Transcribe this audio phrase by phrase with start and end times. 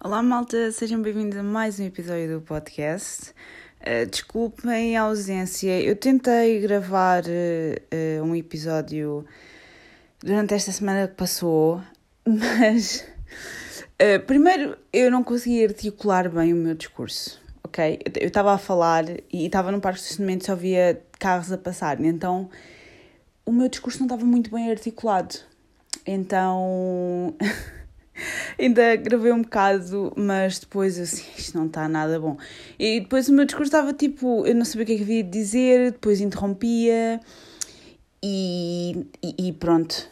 [0.00, 3.34] Olá, malta, sejam bem-vindos a mais um episódio do podcast.
[3.80, 9.26] Uh, desculpem a ausência, eu tentei gravar uh, um episódio
[10.20, 11.82] durante esta semana que passou,
[12.24, 13.04] mas
[14.00, 17.98] uh, primeiro eu não consegui articular bem o meu discurso, ok?
[18.20, 22.00] Eu estava a falar e estava no parque de estacionamento só via carros a passar,
[22.00, 22.48] então
[23.44, 25.40] o meu discurso não estava muito bem articulado.
[26.06, 27.34] Então.
[28.58, 32.36] Ainda gravei um bocado, mas depois assim, isto não está nada bom.
[32.78, 35.24] E depois o meu discurso estava tipo, eu não sabia o que é que havia
[35.24, 37.20] de dizer, depois interrompia
[38.22, 40.08] e, e, e pronto.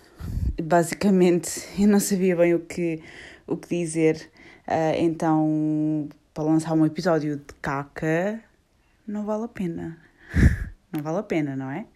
[0.63, 3.03] Basicamente, eu não sabia bem o que,
[3.47, 4.31] o que dizer.
[4.67, 8.41] Uh, então, para lançar um episódio de caca,
[9.07, 9.99] não vale a pena.
[10.93, 11.87] não vale a pena, não é?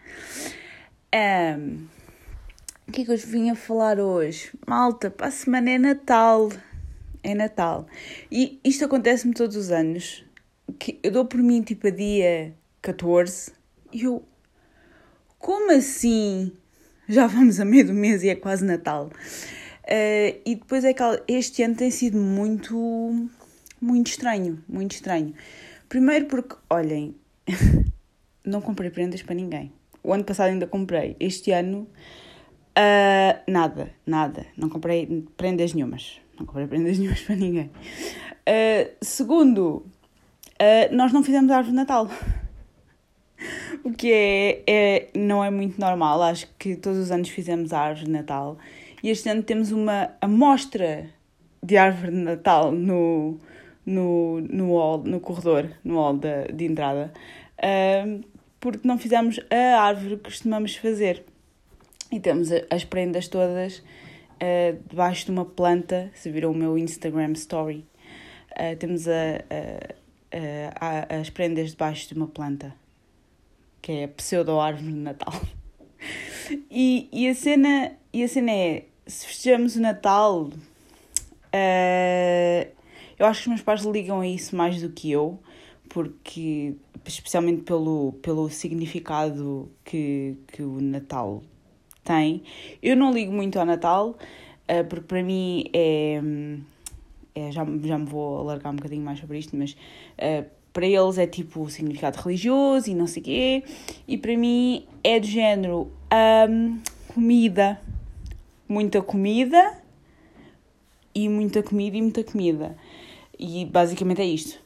[1.12, 1.86] Um,
[2.90, 4.50] o que é que eu vim a falar hoje?
[4.66, 6.50] Malta, para a semana é Natal.
[7.22, 7.86] É Natal.
[8.32, 10.24] E isto acontece-me todos os anos.
[10.76, 12.52] Que eu dou por mim tipo a dia
[12.82, 13.52] 14
[13.92, 14.24] e eu.
[15.38, 16.50] Como assim?
[17.08, 19.06] Já vamos a meio do mês e é quase Natal.
[19.84, 23.30] Uh, e depois é que este ano tem sido muito,
[23.80, 24.64] muito estranho.
[24.68, 25.32] Muito estranho.
[25.88, 27.14] Primeiro porque, olhem,
[28.44, 29.72] não comprei prendas para ninguém.
[30.02, 31.14] O ano passado ainda comprei.
[31.20, 31.86] Este ano
[32.70, 34.46] Uh, nada, nada.
[34.56, 36.20] Não comprei prendas nenhumas.
[36.38, 37.70] Não comprei prendas nenhumas para ninguém.
[38.46, 39.84] Uh, segundo,
[40.60, 42.08] uh, nós não fizemos árvore de Natal.
[43.82, 46.22] o que é, é, não é muito normal.
[46.22, 48.56] Acho que todos os anos fizemos a árvore de Natal.
[49.02, 51.08] E este ano temos uma amostra
[51.62, 53.38] de árvore de Natal no,
[53.84, 57.12] no, no, hall, no corredor, no hall de, de entrada.
[58.60, 61.24] porque não fizemos a árvore que costumamos fazer.
[62.10, 66.10] E temos as prendas todas uh, debaixo de uma planta.
[66.14, 67.86] Se viram o meu Instagram story,
[68.52, 69.44] uh, temos a,
[70.32, 72.74] a, a, as prendas debaixo de uma planta,
[73.80, 75.40] que é a pseudo-árvore de Natal.
[76.70, 80.52] e, e, a cena, e a cena é: se festejamos o Natal, uh,
[83.18, 85.38] eu acho que os meus pais ligam a isso mais do que eu,
[85.88, 86.74] porque
[87.04, 91.42] especialmente pelo, pelo significado que, que o Natal
[92.04, 92.42] tem.
[92.82, 96.20] Eu não ligo muito ao Natal, uh, porque para mim é.
[97.34, 101.18] é já, já me vou alargar um bocadinho mais sobre isto, mas uh, para eles
[101.18, 103.64] é tipo significado religioso e não sei o quê,
[104.06, 105.90] e para mim é do género
[106.48, 107.80] um, comida,
[108.68, 109.78] muita comida
[111.14, 112.76] e muita comida e muita comida.
[113.38, 114.60] E basicamente é isto.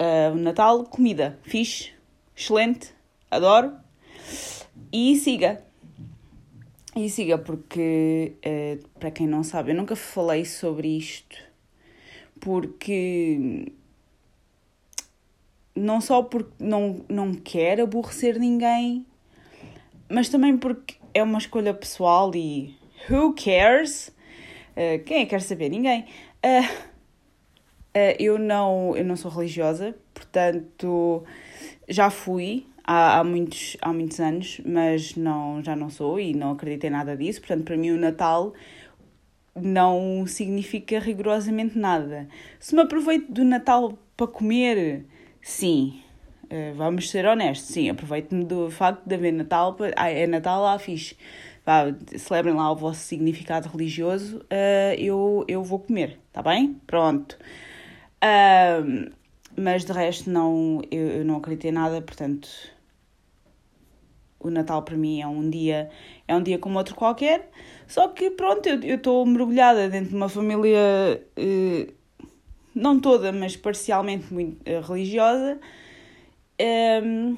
[0.00, 1.92] Uh, Natal, comida, fixe,
[2.36, 2.92] excelente,
[3.30, 3.72] adoro.
[4.92, 5.65] E siga.
[6.96, 11.36] E siga, porque, uh, para quem não sabe, eu nunca falei sobre isto,
[12.40, 13.70] porque.
[15.74, 19.04] Não só porque não, não quero aborrecer ninguém,
[20.08, 22.74] mas também porque é uma escolha pessoal e
[23.10, 24.08] who cares?
[24.70, 25.68] Uh, quem é que quer saber?
[25.68, 26.06] Ninguém.
[26.42, 26.86] Uh,
[28.18, 31.24] eu, não, eu não sou religiosa, portanto
[31.86, 36.52] já fui há, há, muitos, há muitos anos, mas não, já não sou e não
[36.52, 37.40] acredito em nada disso.
[37.40, 38.54] Portanto, para mim, o Natal
[39.54, 42.28] não significa rigorosamente nada.
[42.60, 45.04] Se me aproveito do Natal para comer,
[45.42, 46.00] sim.
[46.44, 50.78] Uh, vamos ser honestos, sim, aproveito-me do facto de haver Natal, ah, é Natal lá,
[50.78, 51.16] fixe.
[51.64, 51.86] Vá,
[52.16, 56.80] celebrem lá o vosso significado religioso, uh, eu, eu vou comer, tá bem?
[56.86, 57.36] Pronto.
[59.56, 62.48] Mas de resto não, eu, eu não acredito em nada, portanto
[64.48, 65.90] o Natal para mim é um dia
[66.26, 67.50] é um dia como outro qualquer.
[67.86, 71.88] Só que pronto eu estou mergulhada dentro de uma família eh,
[72.74, 75.58] não toda mas parcialmente muito eh, religiosa.
[76.60, 77.36] Um,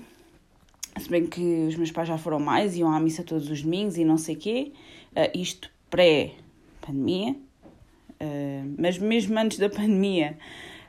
[0.97, 3.97] se bem que os meus pais já foram mais iam à missa todos os domingos
[3.97, 4.73] e não sei quê.
[5.13, 6.33] Uh, isto pré
[6.81, 7.35] pandemia
[8.21, 10.37] uh, mas mesmo antes da pandemia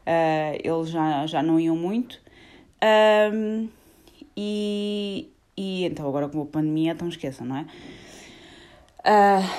[0.05, 2.21] uh, eles já, já não iam muito.
[3.33, 3.67] Um,
[4.35, 5.29] e,
[5.59, 7.65] e então agora com a pandemia, então esqueçam, não é?
[9.01, 9.49] Uh,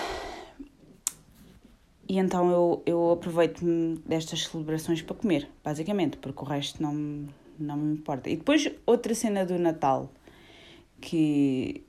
[2.08, 7.76] e então eu, eu aproveito-me destas celebrações para comer, basicamente, porque o resto não, não
[7.76, 8.30] me importa.
[8.30, 10.10] E depois outra cena do Natal
[11.02, 11.84] que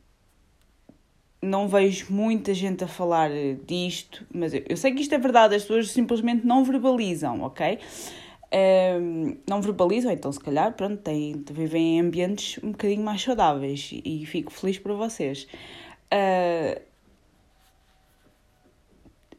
[1.42, 3.30] não vejo muita gente a falar
[3.66, 7.80] disto, mas eu, eu sei que isto é verdade, as pessoas simplesmente não verbalizam, ok?
[8.54, 13.92] Um, não verbalizam, então se calhar, pronto, têm, vivem em ambientes um bocadinho mais saudáveis
[14.04, 15.48] e, fico feliz por vocês.
[16.14, 16.82] Uh,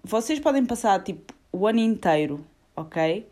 [0.02, 2.44] vocês podem passar tipo o ano inteiro
[2.76, 3.26] ok?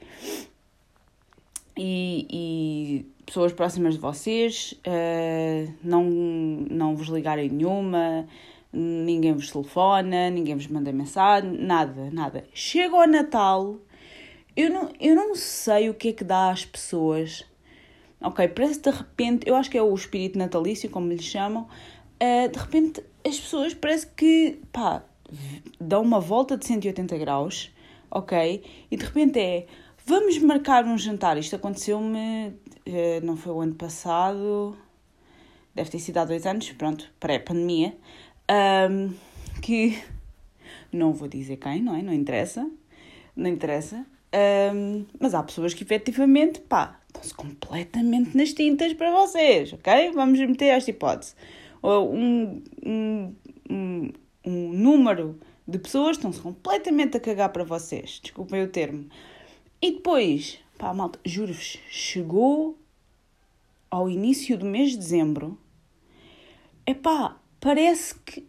[1.77, 8.27] E, e pessoas próximas de vocês, uh, não, não vos ligarem nenhuma,
[8.73, 12.44] ninguém vos telefona, ninguém vos manda mensagem, nada, nada.
[12.53, 13.77] Chega ao Natal,
[14.62, 17.45] eu não, eu não sei o que é que dá às pessoas.
[18.21, 22.49] Ok, parece de repente, eu acho que é o espírito natalício, como lhe chamam, uh,
[22.51, 25.03] de repente as pessoas parece que, pá,
[25.81, 27.71] dão uma volta de 180 graus,
[28.11, 28.62] ok?
[28.91, 29.67] E de repente é,
[30.05, 31.39] vamos marcar um jantar.
[31.39, 32.55] Isto aconteceu-me
[32.93, 34.77] eh, não foi o ano passado,
[35.75, 37.97] deve ter sido há dois anos, pronto, pré-pandemia,
[38.91, 39.15] um,
[39.63, 40.03] que
[40.93, 42.03] não vou dizer quem, não é?
[42.03, 42.69] Não interessa,
[43.37, 44.05] não interessa,
[44.75, 50.12] um, mas há pessoas que efetivamente, pá, estão-se completamente nas tintas para vocês, ok?
[50.12, 51.35] Vamos meter esta hipótese.
[51.82, 53.35] Um, um,
[53.71, 54.12] um,
[54.44, 59.09] um número de pessoas estão-se completamente a cagar para vocês, desculpem o termo.
[59.82, 62.79] E depois, Pá, malta, juro-vos, chegou
[63.91, 65.59] ao início do mês de dezembro.
[66.87, 68.49] Epá, parece que.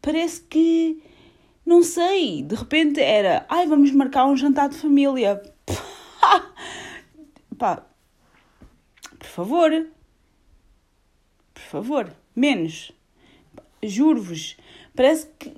[0.00, 1.00] Parece que.
[1.64, 3.46] Não sei, de repente era.
[3.48, 5.42] Ai, vamos marcar um jantar de família.
[7.58, 7.86] Pá,
[9.18, 9.86] por favor.
[11.54, 12.92] Por favor, menos.
[13.82, 14.56] Juro-vos,
[14.94, 15.50] parece que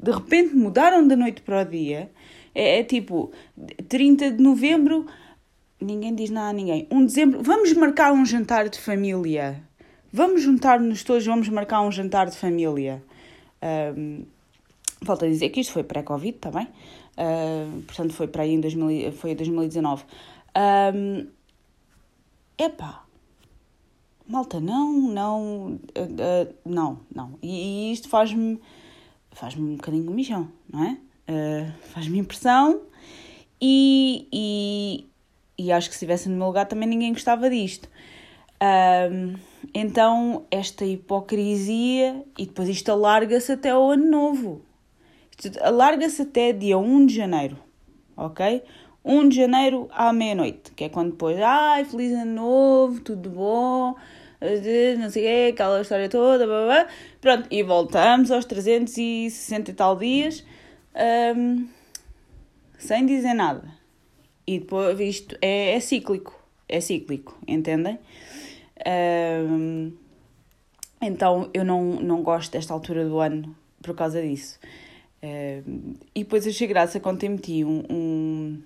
[0.00, 2.10] de repente mudaram da noite para o dia
[2.58, 3.30] é, é tipo,
[3.88, 5.06] 30 de novembro,
[5.80, 6.88] ninguém diz nada a ninguém.
[6.90, 9.62] 1 de dezembro, vamos marcar um jantar de família.
[10.12, 13.00] Vamos juntar-nos todos, vamos marcar um jantar de família.
[13.96, 14.24] Um,
[15.02, 16.66] volto a dizer que isto foi pré-Covid também.
[17.16, 20.04] Uh, portanto, foi para aí em 2000, foi 2019.
[20.94, 21.26] Um,
[22.56, 23.04] epá,
[24.26, 25.42] malta, não, não,
[25.72, 27.38] uh, uh, não, não.
[27.42, 28.60] E, e isto faz-me
[29.32, 30.98] faz-me um bocadinho de mijão, não é?
[31.92, 32.80] Faz-me impressão
[33.60, 35.06] e, e,
[35.58, 37.88] e, acho que se estivesse no meu lugar também ninguém gostava disto.
[38.60, 39.38] Uh,
[39.74, 44.62] então, esta hipocrisia e depois isto alarga-se até ao ano novo.
[45.60, 47.58] Alarga-se até dia 1 de janeiro,
[48.16, 48.62] ok?
[49.04, 53.94] 1 de janeiro à meia-noite, que é quando depois, ai, feliz ano novo, tudo bom,
[54.98, 56.86] não sei o quê, aquela história toda, blá, blá.
[57.20, 60.44] pronto, e voltamos aos 360 e tal dias
[61.36, 61.68] um,
[62.78, 63.76] sem dizer nada.
[64.46, 66.38] E depois isto é, é cíclico,
[66.68, 67.98] é cíclico, entendem?
[68.86, 69.92] Um,
[71.00, 74.58] então eu não, não gosto desta altura do ano por causa disso.
[75.22, 78.62] Um, e depois achei graça quando te meti um, um,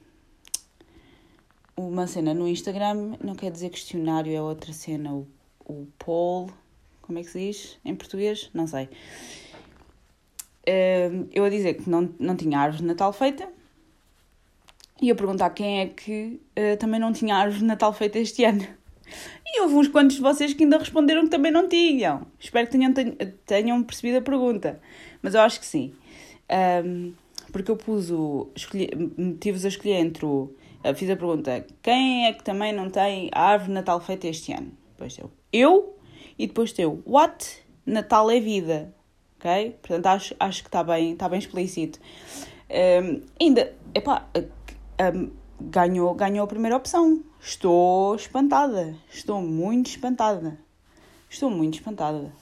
[1.76, 5.26] uma cena no Instagram, não quer dizer questionário, é outra cena, o,
[5.64, 6.50] o poll,
[7.00, 8.50] como é que se diz em português?
[8.52, 8.88] Não sei
[11.32, 13.48] eu a dizer que não, não tinha árvore de Natal feita
[15.00, 18.44] e a perguntar quem é que uh, também não tinha árvore de Natal feita este
[18.46, 18.66] ano.
[19.44, 22.26] E houve uns quantos de vocês que ainda responderam que também não tinham.
[22.38, 22.94] Espero que tenham,
[23.44, 24.80] tenham percebido a pergunta.
[25.20, 25.92] Mas eu acho que sim.
[26.50, 27.12] Um,
[27.50, 28.48] porque eu pus o.
[29.16, 30.52] Meti-vos a escolher entre o.
[30.94, 34.52] Fiz a pergunta: quem é que também não tem a árvore de Natal feita este
[34.52, 34.72] ano?
[34.92, 35.30] Depois eu.
[35.52, 35.96] Eu.
[36.38, 37.02] E depois teu.
[37.06, 37.62] What?
[37.84, 38.94] Natal é vida
[39.42, 39.76] ok?
[39.82, 41.98] Portanto, acho, acho que está bem, está bem explícito.
[42.70, 44.28] Um, ainda, epá,
[45.14, 45.30] um,
[45.60, 47.22] ganhou, ganhou a primeira opção.
[47.40, 50.56] Estou espantada, estou muito espantada.
[51.28, 52.32] Estou muito espantada.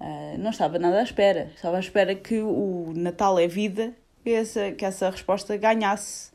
[0.00, 1.50] Uh, não estava nada à espera.
[1.54, 6.32] Estava à espera que o Natal é vida, que essa, que essa resposta ganhasse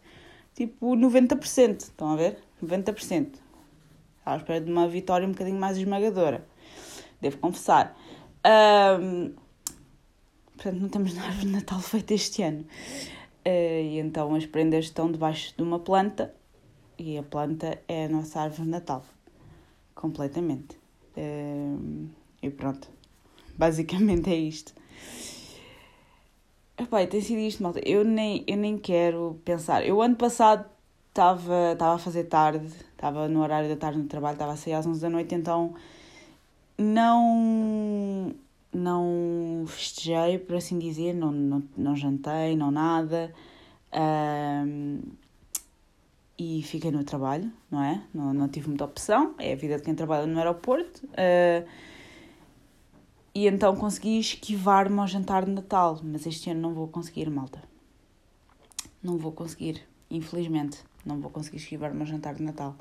[0.53, 1.81] tipo 90%.
[1.81, 2.37] Estão a ver?
[2.63, 2.95] 90%.
[2.97, 3.37] Estava
[4.25, 6.45] à espera de uma vitória um bocadinho mais esmagadora.
[7.21, 7.97] Devo confessar.
[8.45, 9.33] Um,
[10.59, 12.65] Portanto, não temos árvore de Natal feita este ano.
[13.45, 16.35] Uh, e então as prendas estão debaixo de uma planta
[16.97, 19.05] e a planta é a nossa árvore de Natal.
[19.95, 20.77] Completamente.
[21.15, 22.09] Uh,
[22.43, 22.98] e pronto.
[23.59, 24.73] Basicamente é isto.
[26.77, 27.81] Epá, tem sido isto, malta.
[27.85, 29.85] Eu nem, eu nem quero pensar.
[29.85, 30.65] Eu ano passado
[31.09, 34.87] estava a fazer tarde, estava no horário da tarde no trabalho, estava a sair às
[34.87, 35.75] 11 da noite, então
[36.77, 38.33] não
[38.71, 43.33] não festejei, por assim dizer, não, não, não jantei, não nada.
[43.91, 45.01] Um,
[46.37, 48.01] e fiquei no trabalho, não é?
[48.13, 51.05] Não, não tive muita opção, é a vida de quem trabalha no aeroporto.
[51.07, 51.67] Uh,
[53.43, 57.61] e então consegui esquivar-me ao jantar de Natal, mas este ano não vou conseguir, malta.
[59.01, 62.75] Não vou conseguir, infelizmente, não vou conseguir esquivar-me ao jantar de Natal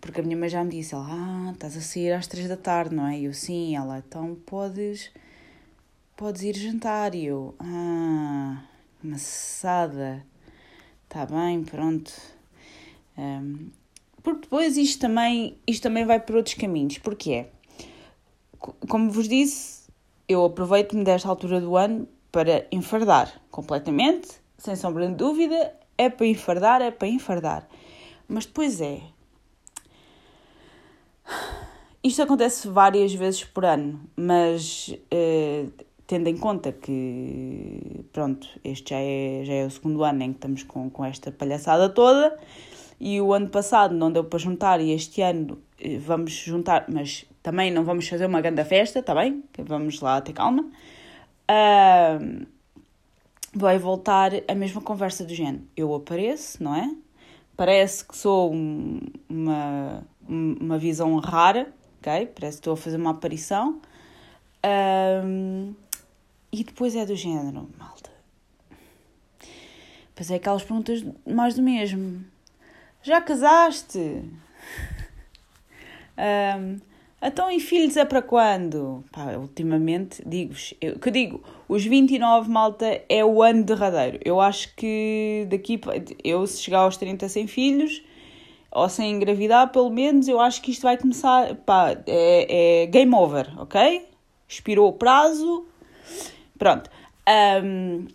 [0.00, 2.56] porque a minha mãe já me disse, ela, ah, estás a sair às três da
[2.56, 3.18] tarde, não é?
[3.18, 5.10] E eu, sim, ela, então podes,
[6.16, 7.14] podes ir jantar.
[7.14, 8.62] E eu, ah,
[9.02, 10.24] maçada,
[11.04, 12.12] está bem, pronto.
[14.22, 16.98] Porque depois isto também, isto também vai por outros caminhos.
[16.98, 17.50] Porque é,
[18.88, 19.82] como vos disse,
[20.28, 26.26] eu aproveito-me desta altura do ano para enfardar completamente, sem sombra de dúvida, é para
[26.26, 27.68] enfardar, é para enfardar.
[28.28, 29.00] Mas depois é.
[32.02, 35.66] Isto acontece várias vezes por ano, mas eh,
[36.06, 40.38] tendo em conta que, pronto, este já é, já é o segundo ano em que
[40.38, 42.36] estamos com, com esta palhaçada toda,
[42.98, 47.24] e o ano passado não deu para juntar, e este ano eh, vamos juntar, mas
[47.42, 49.42] também não vamos fazer uma grande festa, está bem?
[49.58, 50.70] Vamos lá ter calma.
[51.50, 52.46] Uh,
[53.52, 55.64] vai voltar a mesma conversa do género.
[55.76, 56.94] Eu apareço, não é?
[57.56, 62.26] Parece que sou um, uma, uma visão rara, ok?
[62.26, 63.80] Parece que estou a fazer uma aparição.
[66.52, 68.10] E depois é do género, malta.
[70.14, 72.24] Pois é aquelas perguntas mais do mesmo.
[73.02, 73.98] Já casaste?
[76.16, 76.91] um,
[77.24, 79.04] Então, e filhos é para quando?
[79.12, 84.18] Pá, ultimamente, digo-vos, que digo, os 29, malta, é o ano derradeiro.
[84.24, 85.80] Eu acho que daqui,
[86.24, 88.02] eu se chegar aos 30 sem filhos,
[88.72, 93.14] ou sem engravidar, pelo menos, eu acho que isto vai começar, pá, é, é game
[93.14, 94.04] over, ok?
[94.48, 95.64] Expirou o prazo,
[96.58, 96.90] pronto.
[97.64, 98.08] Um,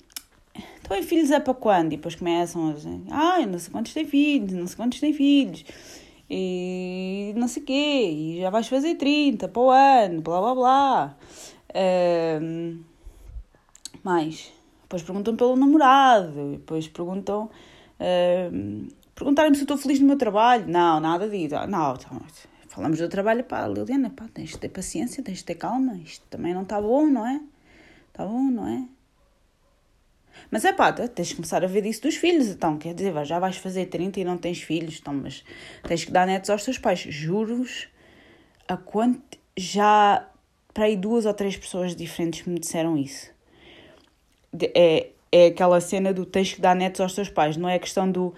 [0.80, 1.94] então, e filhos é para quando?
[1.94, 5.14] E depois começam a dizer, ah, não sei quantos têm filhos, não sei quantos têm
[5.14, 5.64] filhos
[6.29, 11.17] e não sei quê, e já vais fazer 30 para o ano, blá blá blá.
[12.41, 12.81] Um,
[14.03, 14.51] mais.
[14.84, 17.50] Depois perguntam pelo namorado, depois perguntam.
[18.00, 20.67] Um, Perguntaram-me se eu estou feliz no meu trabalho.
[20.67, 21.55] Não, nada disso.
[21.67, 22.22] Não, então,
[22.67, 25.98] falamos do trabalho, pá, Liliana, pá, tens de ter paciência, tens de ter calma.
[25.98, 27.41] Isto também não está bom, não é?
[28.10, 28.88] Está bom, não é?
[30.50, 33.39] Mas é pá, tens de começar a ver isso dos filhos, então, quer dizer, já
[33.39, 35.44] vais fazer 30 e não tens filhos, então, mas
[35.84, 37.00] tens que dar netos aos teus pais.
[37.00, 37.88] Juro-vos,
[38.67, 40.27] a quanto já
[40.74, 43.32] para aí duas ou três pessoas diferentes me disseram isso.
[44.75, 47.79] É, é aquela cena do tens que dar netos aos teus pais, não é a
[47.79, 48.34] questão do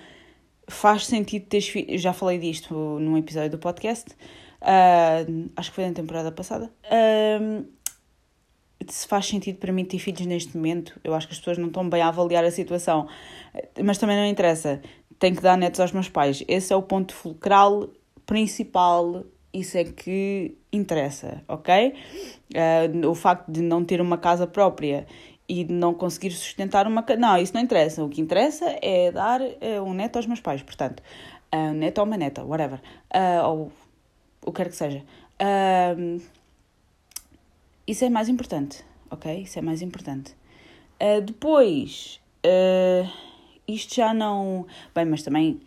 [0.70, 2.02] faz sentido teres filhos.
[2.02, 4.12] Já falei disto num episódio do podcast,
[4.62, 6.72] uh, acho que foi na temporada passada.
[6.86, 7.66] Uh,
[8.90, 11.68] se faz sentido para mim ter filhos neste momento, eu acho que as pessoas não
[11.68, 13.08] estão bem a avaliar a situação,
[13.84, 14.82] mas também não interessa.
[15.18, 16.44] Tenho que dar netos aos meus pais.
[16.48, 17.90] Esse é o ponto fulcral
[18.26, 19.24] principal.
[19.54, 21.94] Isso é que interessa, ok?
[22.54, 25.08] Uh, o facto de não ter uma casa própria
[25.48, 27.20] e de não conseguir sustentar uma casa.
[27.20, 28.04] Não, isso não interessa.
[28.04, 31.02] O que interessa é dar uh, um neto aos meus pais, portanto,
[31.54, 32.80] uh, um neto ou uma neta, whatever.
[33.14, 33.72] Uh, ou
[34.46, 35.04] o que quer que seja.
[35.42, 36.22] Uh,
[37.90, 39.42] isso é mais importante, ok?
[39.42, 40.36] Isso é mais importante.
[41.02, 43.10] Uh, depois, uh,
[43.68, 44.68] isto já não.
[44.94, 45.60] Bem, mas também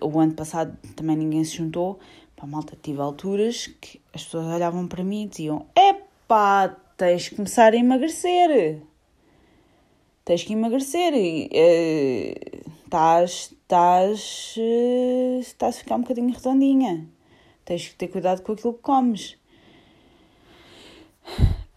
[0.00, 1.98] o ano passado também ninguém se juntou.
[2.36, 7.34] Pá, malta, tive alturas que as pessoas olhavam para mim e diziam: Epá, tens que
[7.34, 8.80] começar a emagrecer.
[10.24, 11.12] Tens que emagrecer.
[12.84, 13.50] Estás.
[13.50, 14.54] Uh, estás.
[14.56, 17.08] Uh, estás a ficar um bocadinho redondinha.
[17.64, 19.36] Tens que ter cuidado com aquilo que comes.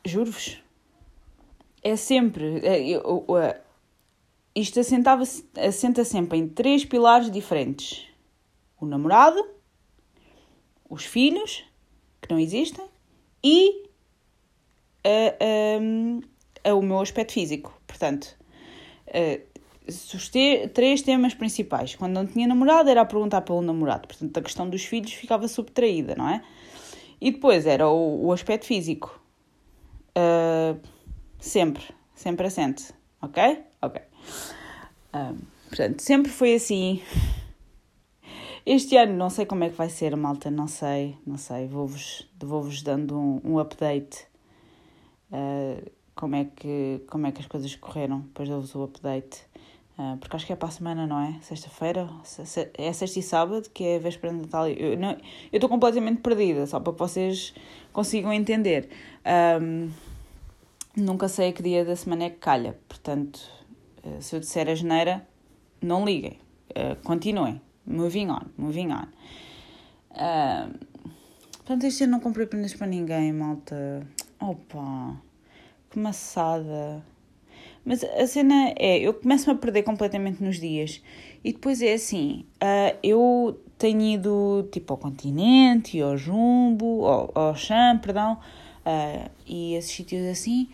[0.06, 0.62] Juro-vos.
[1.84, 2.65] É sempre.
[2.65, 3.56] É, eu, eu,
[4.56, 5.24] isto assentava,
[5.58, 8.08] assenta sempre em três pilares diferentes:
[8.79, 9.44] o namorado,
[10.89, 11.63] os filhos,
[12.22, 12.86] que não existem,
[13.44, 13.89] e
[16.63, 17.74] a, o meu aspecto físico.
[17.88, 18.36] Portanto,
[20.32, 21.96] te, três temas principais.
[21.96, 24.08] Quando não tinha namorado, era a perguntar pelo namorado.
[24.08, 26.44] Portanto, a questão dos filhos ficava subtraída, não é?
[27.22, 29.19] E depois era o, o aspecto físico.
[30.20, 30.78] Uh,
[31.40, 31.84] sempre,
[32.14, 33.64] sempre assente, ok?
[33.82, 34.02] Ok.
[35.14, 35.38] Uh,
[35.70, 37.02] portanto, sempre foi assim.
[38.66, 41.68] Este ano não sei como é que vai ser, malta, não sei, não sei.
[41.68, 44.28] Vou-vos vou -vos dando um, um update.
[45.32, 49.48] Uh, como, é que, como é que as coisas correram, depois dou-vos o update.
[50.22, 51.38] Porque acho que é para a semana, não é?
[51.42, 52.10] Sexta-feira?
[52.78, 54.70] É sexta e sábado, que é a véspera de Natal.
[54.70, 54.98] Eu
[55.52, 57.54] estou completamente perdida, só para que vocês
[57.92, 58.88] consigam entender.
[59.62, 59.90] Um,
[60.96, 62.77] nunca sei a que dia da semana é que calha.
[62.88, 63.39] Portanto,
[64.03, 65.27] eh, se eu disser a geneira,
[65.81, 66.39] não liguem.
[66.72, 67.62] Uh, continuem.
[67.86, 69.08] Moving on, moving on.
[71.58, 74.05] Portanto, este ano não comprei prendas para ninguém, malta.
[74.39, 75.19] Opa,
[75.89, 77.03] que maçada.
[77.84, 81.01] Mas a cena é, eu começo-me a perder completamente nos dias.
[81.43, 87.55] E depois é assim, uh, eu tenho ido tipo ao continente, ao jumbo, ao, ao
[87.55, 88.38] cham, perdão,
[88.86, 90.70] uh, e esses sítios assim,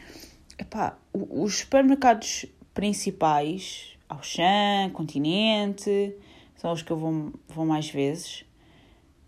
[0.58, 6.16] epá, os supermercados principais, ao Chã, Continente,
[6.56, 8.46] são os que eu vou, vou mais vezes.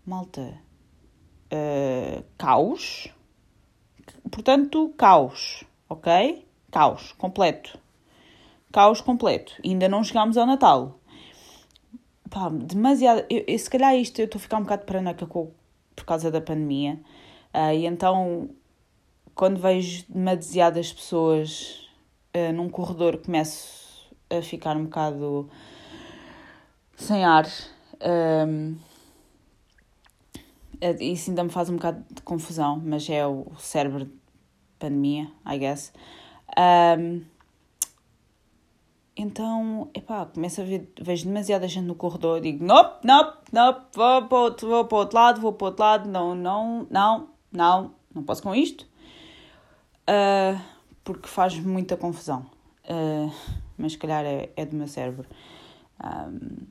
[0.06, 0.58] Malta,
[1.52, 3.08] uh, caos,
[4.30, 6.46] portanto, caos, ok?
[6.70, 7.78] Caos, completo.
[8.72, 9.54] Caos completo.
[9.64, 11.00] Ainda não chegámos ao Natal.
[12.30, 13.24] Pá, demasiado.
[13.30, 15.50] Eu, eu, se calhar isto eu estou a ficar um bocado paranoica com,
[15.96, 17.00] por causa da pandemia.
[17.54, 18.50] Uh, e então,
[19.38, 21.88] quando vejo demasiadas pessoas
[22.34, 25.48] uh, num corredor, começo a ficar um bocado
[26.96, 27.46] sem ar.
[28.02, 28.76] Um,
[30.98, 34.12] isso ainda me faz um bocado de confusão, mas é o cérebro de
[34.76, 35.92] pandemia, I guess.
[36.98, 37.22] Um,
[39.16, 44.22] então, epá, começo a ver, vejo demasiada gente no corredor, digo, nope, nope, nope, vou
[44.26, 48.24] para, outro, vou para outro lado, vou para outro lado, não, não, não, não, não
[48.24, 48.84] posso com isto,
[50.08, 50.60] uh,
[51.04, 52.46] porque faz muita confusão,
[52.84, 53.32] uh,
[53.76, 55.26] mas se calhar é, é do meu cérebro,
[56.02, 56.66] um,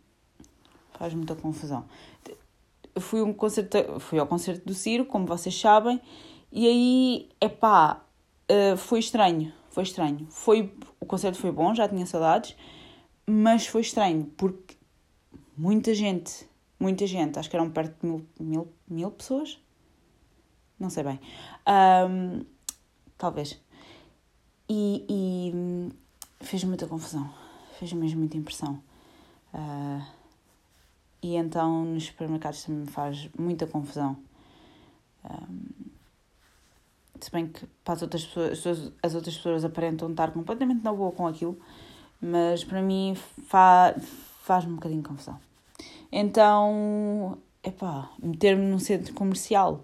[0.92, 1.86] faz muita confusão.
[3.00, 6.02] Fui, um concerto, fui ao concerto do Ciro, como vocês sabem,
[6.52, 8.02] e aí, epá,
[8.52, 10.26] uh, foi estranho, foi estranho.
[10.30, 12.56] Foi, o concerto foi bom, já tinha saudades,
[13.26, 14.76] mas foi estranho porque
[15.56, 19.60] muita gente, muita gente, acho que eram perto de mil, mil, mil pessoas,
[20.80, 21.20] não sei bem,
[22.10, 22.46] um,
[23.18, 23.60] talvez.
[24.70, 25.94] E, e
[26.46, 27.30] fez muita confusão,
[27.80, 28.82] fez mesmo muita impressão.
[29.54, 30.06] Uh,
[31.22, 34.18] e então nos supermercados também me faz muita confusão.
[35.24, 35.88] Um,
[37.20, 41.12] se bem que para as outras pessoas, as outras pessoas aparentam estar completamente na boa
[41.12, 41.58] com aquilo,
[42.22, 43.96] mas para mim fa,
[44.42, 45.40] faz-me um bocadinho de confusão.
[46.12, 49.84] Então, epá, meter-me num centro comercial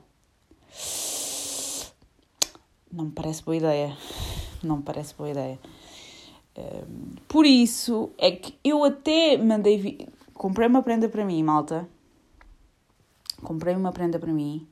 [2.94, 3.98] não me parece boa ideia.
[4.64, 5.60] Não me parece boa ideia.
[6.58, 10.08] Hum, por isso é que eu até mandei.
[10.34, 11.90] Comprei uma prenda para mim, malta.
[13.42, 14.66] Comprei uma prenda para mim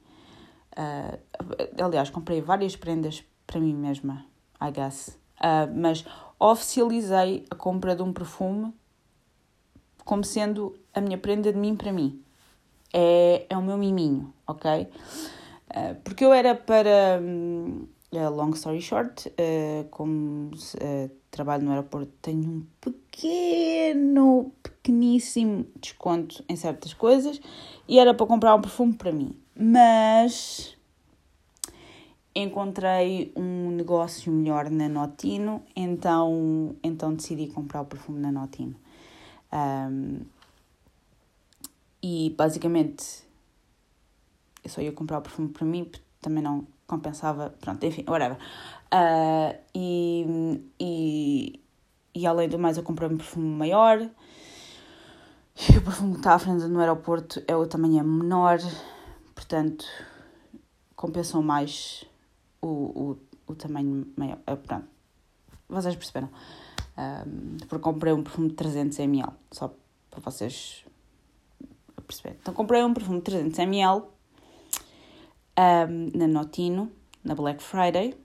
[0.77, 4.25] Uh, aliás, comprei várias prendas para mim mesma,
[4.61, 5.19] I guess.
[5.37, 6.05] Uh, mas
[6.39, 8.73] oficializei a compra de um perfume
[10.05, 12.23] como sendo a minha prenda de mim para mim.
[12.93, 14.87] É, é o meu miminho, ok?
[15.69, 17.19] Uh, porque eu era para.
[17.21, 26.43] Um, long story short, uh, como uh, trabalho no aeroporto, tenho um pequeno, pequeníssimo desconto
[26.49, 27.39] em certas coisas
[27.87, 30.75] e era para comprar um perfume para mim mas
[32.33, 38.75] encontrei um negócio melhor na Notino, então, então decidi comprar o perfume na Notino.
[39.53, 40.21] Um,
[42.01, 43.23] e basicamente
[44.63, 48.37] eu só ia comprar o perfume para mim, também não compensava, pronto, enfim, whatever.
[48.93, 51.63] Uh, e, e,
[52.13, 53.97] e além do mais, eu comprei um perfume maior.
[54.01, 58.59] E o perfume que está à frente no aeroporto é o tamanho menor,
[59.33, 59.85] portanto,
[60.95, 62.03] compensam mais
[62.61, 64.37] o, o, o tamanho maior.
[64.49, 64.87] Uh, pronto,
[65.69, 66.29] vocês perceberam.
[66.97, 69.73] Um, porque comprei um perfume de 300 ml, só
[70.09, 70.83] para vocês
[72.05, 72.37] perceberem.
[72.41, 74.03] Então, comprei um perfume de 300 ml
[75.57, 76.91] um, na Notino,
[77.23, 78.15] na Black Friday,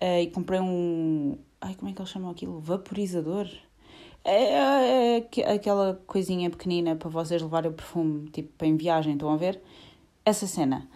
[0.00, 1.38] uh, e comprei um.
[1.60, 2.60] Ai, como é que eles chamam aquilo?
[2.60, 3.48] Vaporizador?
[4.24, 9.30] É, é, é, aquela coisinha pequenina para vocês levarem o perfume, tipo, em viagem, estão
[9.30, 9.60] a ver?
[10.24, 10.88] essa cena.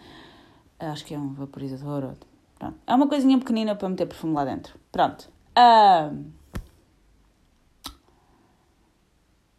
[0.79, 2.15] Acho que é um vaporizador.
[2.57, 2.77] Pronto.
[2.85, 4.79] É uma coisinha pequenina para meter perfume lá dentro.
[4.91, 5.29] Pronto.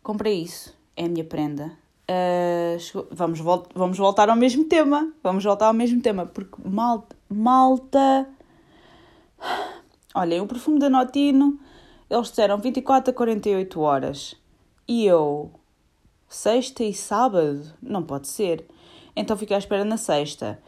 [0.03, 0.77] comprei isso.
[0.97, 1.77] É a minha prenda.
[2.11, 3.07] Uh, chegou...
[3.11, 5.13] vamos, vol vamos voltar ao mesmo tema.
[5.23, 6.27] Vamos voltar ao mesmo tema.
[6.27, 7.17] Porque malta.
[7.29, 8.29] Malta.
[10.15, 11.59] Olhem, o perfume da Notino.
[12.09, 14.35] Eles disseram 24 a 48 horas.
[14.87, 15.51] E eu.
[16.29, 17.73] Sexta e sábado?
[17.83, 18.67] Não pode ser.
[19.15, 20.59] Então fiquei à espera na sexta.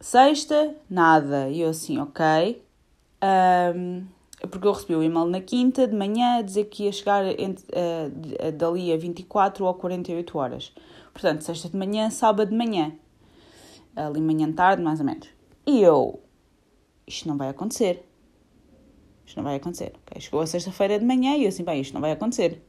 [0.00, 1.48] Sexta, nada.
[1.48, 2.62] E eu assim, ok.
[3.74, 4.06] Um,
[4.46, 7.64] porque eu recebi o e-mail na quinta de manhã a dizer que ia chegar entre,
[7.66, 10.72] uh, dali a 24 ou 48 horas.
[11.12, 12.92] Portanto, sexta de manhã, sábado de manhã.
[13.94, 15.28] Ali manhã tarde, mais ou menos.
[15.66, 16.20] E eu,
[17.06, 18.04] isto não vai acontecer.
[19.24, 19.92] Isto não vai acontecer.
[20.02, 20.20] Okay?
[20.20, 22.62] Chegou a sexta-feira de manhã e eu assim, bem, isto não vai acontecer.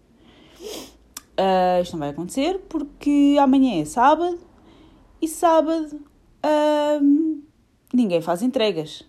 [1.38, 4.40] Uh, isto não vai acontecer porque amanhã é sábado
[5.22, 6.00] e sábado
[7.02, 7.44] hum,
[7.94, 9.04] ninguém faz entregas.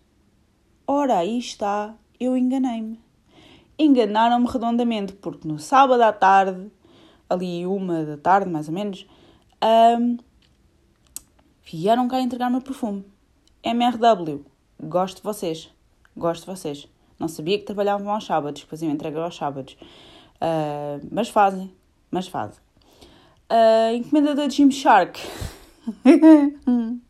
[0.87, 3.01] Ora, aí está, eu enganei-me.
[3.79, 6.71] Enganaram-me redondamente, porque no sábado à tarde,
[7.29, 9.07] ali uma da tarde mais ou menos,
[9.99, 10.17] hum,
[11.65, 13.05] vieram cá entregar meu perfume.
[13.63, 14.45] MRW,
[14.83, 15.71] gosto de vocês,
[16.17, 16.89] gosto de vocês.
[17.19, 19.77] Não sabia que trabalhavam aos sábados, que faziam entrega aos sábados.
[20.37, 21.75] Uh, mas fazem,
[22.11, 22.61] mas fazem.
[23.51, 25.19] Uh, encomenda da Gymshark.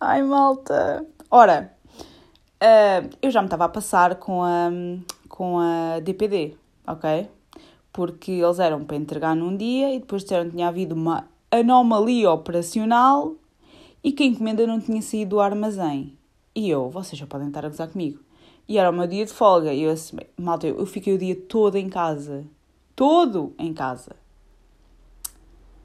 [0.00, 1.06] Ai, malta.
[1.30, 1.75] Ora,
[2.62, 4.70] uh, eu já me estava a passar com a,
[5.28, 7.28] com a DPD, ok?
[7.92, 12.30] Porque eles eram para entregar num dia e depois disseram que tinha havido uma anomalia
[12.30, 13.34] operacional
[14.02, 16.16] e que a encomenda não tinha saído do armazém.
[16.54, 18.20] E eu, vocês já podem estar a gozar comigo.
[18.68, 19.72] E era o meu dia de folga.
[19.72, 22.44] E eu assim, malta, eu fiquei o dia todo em casa.
[22.94, 24.16] Todo em casa.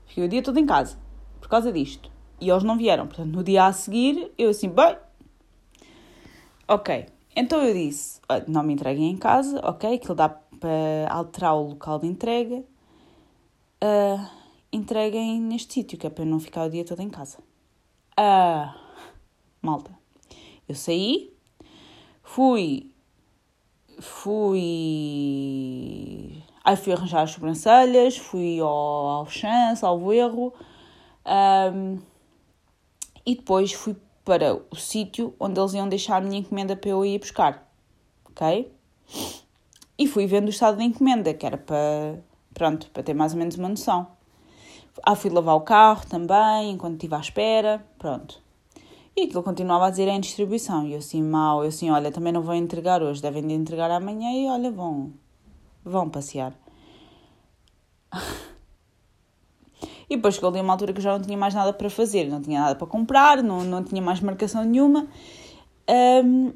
[0.05, 0.97] Fiquei o dia todo em casa.
[1.39, 2.09] Por causa disto.
[2.39, 3.05] E eles não vieram.
[3.05, 4.95] Portanto, no dia a seguir, eu assim, bem.
[6.67, 7.05] Ok.
[7.35, 10.01] Então eu disse, não me entreguem em casa, ok?
[10.03, 12.63] Ele dá para alterar o local de entrega.
[13.83, 14.27] Uh,
[14.71, 17.39] entreguem neste sítio, que é para eu não ficar o dia todo em casa.
[18.15, 18.75] Ah,
[19.61, 19.91] malta.
[20.67, 21.33] Eu saí,
[22.21, 22.91] fui.
[23.99, 24.51] Fui.
[26.63, 30.53] Aí fui arranjar as sobrancelhas, fui ao, ao chance, ao erro.
[31.25, 31.99] Um,
[33.25, 37.05] e depois fui para o sítio onde eles iam deixar a minha encomenda para eu
[37.05, 37.67] ir buscar.
[38.25, 38.71] Ok?
[39.97, 43.39] E fui vendo o estado da encomenda, que era para, pronto, para ter mais ou
[43.39, 44.07] menos uma noção.
[45.03, 48.41] Ah, fui lavar o carro também, enquanto estive à espera, pronto.
[49.15, 50.85] E aquilo continuava a dizer em distribuição.
[50.85, 53.91] E eu assim, mal, eu assim, olha, também não vou entregar hoje, devem de entregar
[53.91, 55.13] amanhã e olha, vão,
[55.83, 56.53] vão passear.
[60.11, 62.41] E depois chegou ali uma altura que já não tinha mais nada para fazer, não
[62.41, 65.07] tinha nada para comprar, não, não tinha mais marcação nenhuma.
[65.89, 66.51] Um,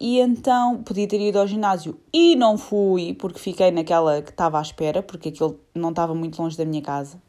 [0.00, 4.58] e então podia ter ido ao ginásio e não fui, porque fiquei naquela que estava
[4.58, 7.20] à espera, porque aquilo não estava muito longe da minha casa.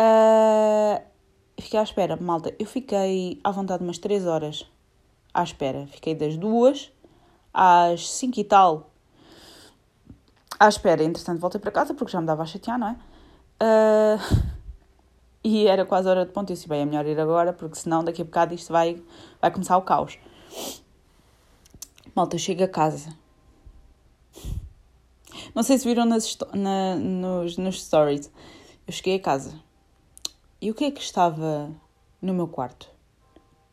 [0.00, 1.02] Uh,
[1.60, 2.54] fiquei à espera, malta.
[2.58, 4.66] Eu fiquei à vontade umas 3 horas
[5.34, 5.86] à espera.
[5.86, 6.90] Fiquei das duas
[7.52, 8.90] às 5 e tal
[10.58, 11.04] à espera.
[11.04, 13.11] Entretanto, voltei para casa porque já me dava a chatear, não é?
[13.62, 14.52] Uh,
[15.44, 16.50] e era quase hora de ponto.
[16.50, 19.00] Eu disse, bem, é melhor ir agora porque senão daqui a bocado isto vai,
[19.40, 20.18] vai começar o caos.
[22.14, 23.16] Malta, eu chego a casa.
[25.54, 28.30] Não sei se viram nas, na, nos, nos stories.
[28.86, 29.54] Eu cheguei a casa
[30.60, 31.70] e o que é que estava
[32.20, 32.90] no meu quarto?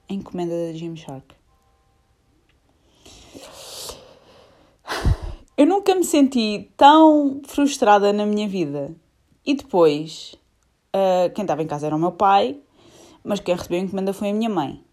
[0.10, 1.36] A encomenda da Gymshark.
[5.58, 8.96] Eu nunca me senti tão frustrada na minha vida.
[9.50, 10.36] E depois,
[10.96, 12.56] uh, quem estava em casa era o meu pai,
[13.24, 14.86] mas quem recebeu a encomenda foi a minha mãe.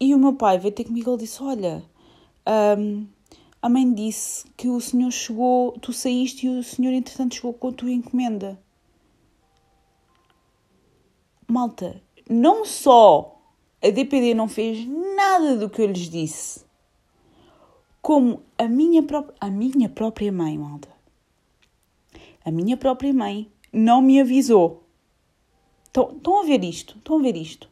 [0.00, 1.84] E o meu pai veio ter comigo e disse: Olha,
[2.76, 3.06] um,
[3.62, 7.68] a mãe disse que o senhor chegou, tu saíste e o senhor entretanto chegou com
[7.68, 8.60] a tua encomenda
[11.46, 13.40] malta, não só
[13.80, 16.64] a DPD não fez nada do que eu lhes disse,
[18.00, 19.04] como a minha,
[19.38, 21.01] a minha própria mãe, malta.
[22.44, 24.86] A minha própria mãe não me avisou.
[25.86, 26.96] Estão, estão a ver isto?
[26.98, 27.68] Estão a ver isto?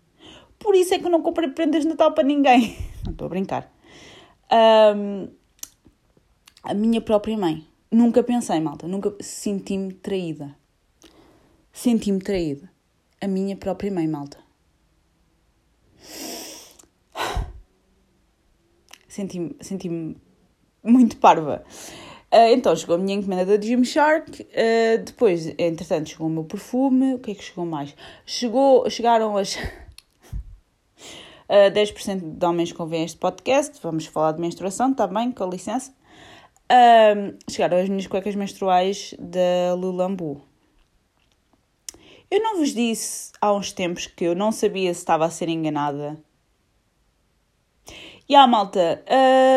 [0.59, 2.77] Por isso é que eu não comprei prendas de Natal para ninguém.
[3.03, 3.73] Não estou a brincar.
[4.53, 5.29] Um,
[6.63, 7.67] a minha própria mãe.
[7.91, 8.87] Nunca pensei, malta.
[8.87, 10.55] Nunca senti-me traída.
[11.73, 12.71] Senti-me traída
[13.21, 14.39] a minha própria mãe, malta.
[19.07, 20.17] Senti-me senti
[20.83, 21.65] muito parva.
[22.33, 27.15] Uh, então chegou a minha encomenda da Gymshark, uh, depois, entretanto, chegou o meu perfume.
[27.15, 27.95] O que é que chegou mais?
[28.25, 29.57] Chegou, chegaram as.
[29.57, 29.59] Uh,
[31.67, 33.81] ah, 10% de homens ouvem este podcast.
[33.83, 35.33] Vamos falar de menstruação, está bem?
[35.33, 35.93] Com licença.
[36.71, 40.41] Uh, chegaram as minhas cuecas menstruais da Lulambu.
[42.31, 45.49] Eu não vos disse há uns tempos que eu não sabia se estava a ser
[45.49, 46.17] enganada.
[48.31, 49.05] E a malta,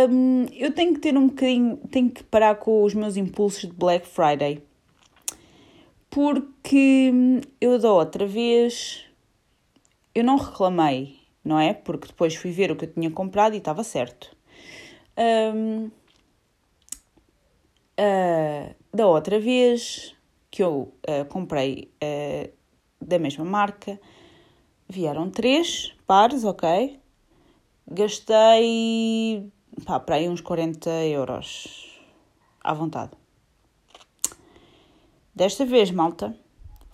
[0.10, 3.72] hum, eu tenho que ter um bocadinho, tenho que parar com os meus impulsos de
[3.72, 4.64] Black Friday.
[6.10, 9.06] Porque hum, eu da outra vez,
[10.16, 11.72] eu não reclamei, não é?
[11.72, 14.36] Porque depois fui ver o que eu tinha comprado e estava certo.
[15.56, 15.92] Um, uh,
[18.00, 20.16] ah, da outra vez
[20.50, 22.52] que eu uh, comprei uh,
[23.00, 24.02] da mesma marca.
[24.90, 27.03] Vieram três pares, ok?
[27.94, 29.52] Gastei
[29.86, 32.02] pá, para aí uns 40 euros
[32.64, 33.12] à vontade.
[35.36, 36.36] Desta vez, malta,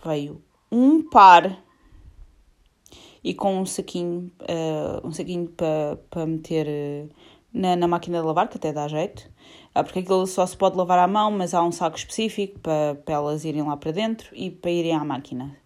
[0.03, 1.62] veio um par
[3.23, 7.09] e com um saquinho, uh, um saquinho para pa meter uh,
[7.53, 9.29] na, na máquina de lavar, que até dá jeito.
[9.75, 12.95] Uh, porque aquilo só se pode lavar à mão, mas há um saco específico para,
[13.03, 15.57] para elas irem lá para dentro e para irem à máquina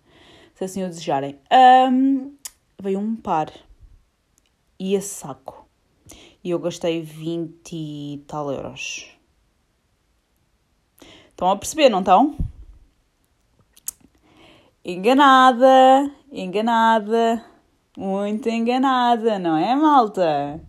[0.56, 1.40] se assim o desejarem.
[1.52, 2.36] Um,
[2.82, 3.52] veio um par
[4.98, 5.66] a saco.
[6.44, 9.08] E eu gastei 20 e tal euros.
[11.30, 12.36] Estão a perceber, não estão?
[14.84, 17.44] Enganada, enganada,
[17.98, 20.62] muito enganada, não é, malta?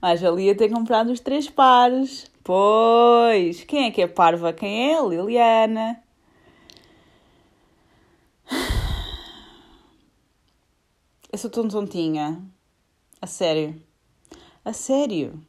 [0.00, 2.30] Mas valia ter comprado os três pares.
[2.42, 4.52] Pois, quem é que é parva?
[4.52, 5.00] Quem é?
[5.00, 6.02] Liliana.
[11.32, 12.42] Eu sou tão tontinha.
[13.22, 13.80] A sério.
[14.64, 15.40] A sério.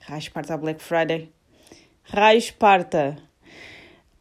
[0.00, 1.30] Raio Esparta Black Friday.
[2.04, 3.18] Raio Esparta.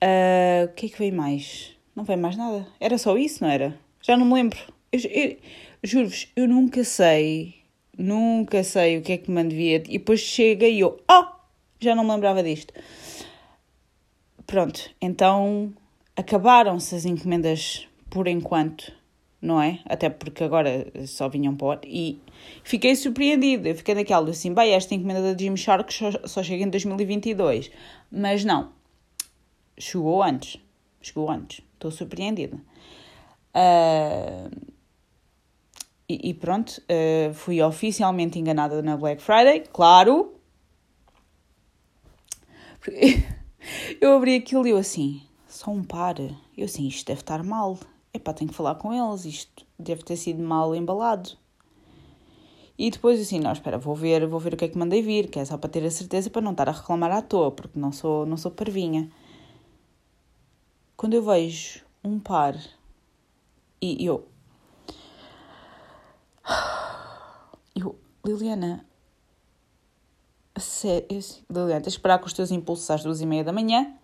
[0.03, 1.73] Uh, o que é que veio mais?
[1.95, 2.67] Não veio mais nada.
[2.81, 3.79] Era só isso, não era?
[4.01, 4.59] Já não me lembro.
[4.91, 5.37] Eu, eu,
[5.81, 7.55] Juro-vos, eu nunca sei.
[7.97, 9.77] Nunca sei o que é que me devia.
[9.77, 11.01] E depois chega e eu.
[11.09, 11.27] Oh!
[11.79, 12.73] Já não me lembrava disto.
[14.45, 15.73] Pronto, então
[16.13, 18.91] acabaram-se as encomendas por enquanto
[19.41, 19.79] não é?
[19.85, 22.21] Até porque agora só vinham para o E
[22.63, 23.69] fiquei surpreendida.
[23.69, 27.71] Eu fiquei naquela assim, bem, esta encomenda da Jim Shark só, só chega em 2022.
[28.11, 28.71] Mas não.
[29.77, 30.61] Chegou antes.
[31.01, 31.61] Chegou antes.
[31.73, 32.57] Estou surpreendida.
[33.55, 34.71] Uh,
[36.07, 40.35] e, pronto, uh, fui oficialmente enganada na Black Friday, claro.
[44.01, 46.15] Eu abri aquilo e eu assim, só um par.
[46.57, 47.77] Eu assim, isto deve estar mal
[48.13, 51.31] epá, tenho que falar com eles, isto deve ter sido mal embalado.
[52.77, 55.29] E depois assim, não, espera, vou ver, vou ver o que é que mandei vir,
[55.29, 57.77] que é só para ter a certeza para não estar a reclamar à toa, porque
[57.77, 59.09] não sou, não sou parvinha.
[60.97, 62.55] Quando eu vejo um par
[63.81, 64.27] e eu.
[67.73, 68.85] Eu, Liliana,
[70.57, 71.05] sério,
[71.49, 73.95] Liliana, tens de parar com os teus impulsos às duas e meia da manhã.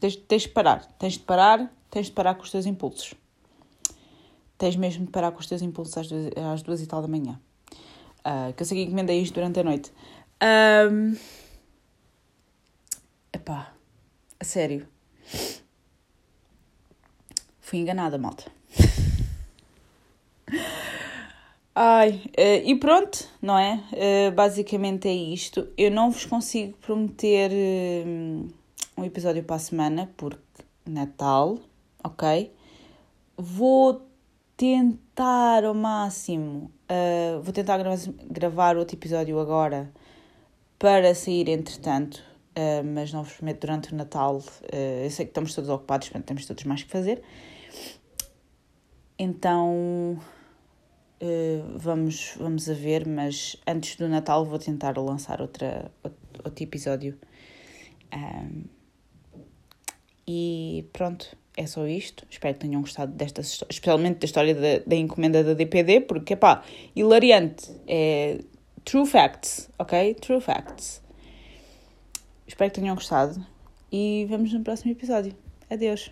[0.00, 3.14] Tens, tens de parar, tens de parar, tens de parar com os teus impulsos.
[4.58, 7.06] Tens mesmo de parar com os teus impulsos às duas, às duas e tal da
[7.06, 7.40] manhã.
[8.18, 9.92] Uh, que eu sei que encomendei isto durante a noite.
[10.90, 11.16] Um...
[13.32, 13.72] Epá,
[14.40, 14.88] a sério.
[17.60, 18.50] Fui enganada, malta.
[21.76, 23.80] Ai, uh, e pronto, não é?
[23.92, 25.68] Uh, basicamente é isto.
[25.78, 28.52] Eu não vos consigo prometer uh,
[28.98, 30.42] um episódio para a semana, porque
[30.84, 31.58] Natal,
[32.04, 32.52] ok?
[33.36, 34.06] Vou
[34.56, 37.94] tentar ao máximo, uh, vou tentar gra
[38.30, 39.92] gravar outro episódio agora
[40.78, 44.36] para sair entretanto, uh, mas não vos prometo durante o Natal.
[44.36, 47.22] Uh, eu sei que estamos todos ocupados, portanto temos todos mais que fazer.
[49.18, 50.20] Então
[51.76, 57.18] vamos, vamos a ver, mas antes do Natal vou tentar lançar outra, outro, episódio.
[58.12, 58.64] Um,
[60.26, 62.26] e pronto é só isto.
[62.30, 66.62] Espero que tenham gostado desta especialmente da história da, da encomenda da DPD, porque, pá,
[66.94, 67.70] hilariante.
[67.86, 68.38] É
[68.84, 70.14] true facts, ok?
[70.14, 71.02] True facts.
[72.46, 73.44] Espero que tenham gostado
[73.90, 75.34] e vemos no próximo episódio.
[75.70, 76.10] Adeus.